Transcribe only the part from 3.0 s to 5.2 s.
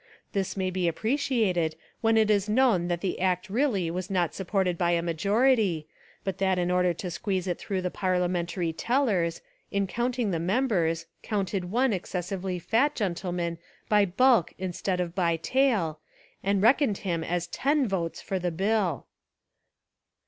the Act really was not supported by a